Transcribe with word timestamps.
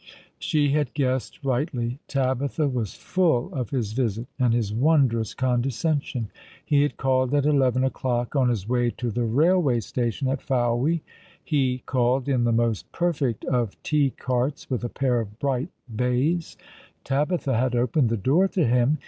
She 0.39 0.69
had 0.71 0.95
guessed 0.95 1.45
rightly. 1.45 1.99
Tabitha 2.07 2.67
was 2.67 2.95
full 2.95 3.53
of 3.53 3.69
his 3.69 3.93
visit, 3.93 4.25
and 4.39 4.51
his 4.51 4.73
wondrous 4.73 5.35
condescension. 5.35 6.31
He 6.65 6.81
had 6.81 6.97
called 6.97 7.35
at 7.35 7.45
eleven 7.45 7.83
o'clock, 7.83 8.35
on 8.35 8.49
his 8.49 8.67
way 8.67 8.89
to 8.97 9.11
the 9.11 9.25
railway 9.25 9.79
station 9.79 10.27
at 10.27 10.41
Fowey. 10.41 11.03
He 11.43 11.83
called 11.85 12.27
in 12.27 12.45
the 12.45 12.51
most 12.51 12.91
perfect 12.91 13.45
of 13.45 13.79
T 13.83 14.09
carts, 14.09 14.71
with 14.71 14.83
a 14.83 14.89
pair 14.89 15.19
of 15.19 15.37
bright 15.37 15.69
bays. 15.95 16.57
Tabitha 17.03 17.55
had 17.55 17.75
opened 17.75 18.09
the 18.09 18.17
door 18.17 18.47
to 18.47 18.65
him. 18.65 18.97